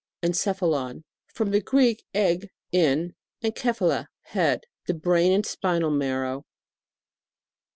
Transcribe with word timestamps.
ENCEPHALON. 0.23 1.03
From 1.27 1.51
the 1.51 1.61
Greek, 1.61 2.03
eg, 2.15 2.49
in, 2.71 3.13
and 3.43 3.53
kephale, 3.53 4.07
head. 4.21 4.63
The 4.87 4.95
brain 4.95 5.31
and 5.31 5.45
spinal 5.45 5.91
marrow. 5.91 6.43